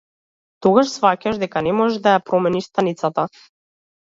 Тогаш 0.65 0.87
сфаќаш 0.93 1.37
дека 1.45 1.63
не 1.67 1.75
можеш 1.81 2.01
да 2.07 2.15
ја 2.17 2.25
промениш 2.31 2.71
станицата. 2.71 3.29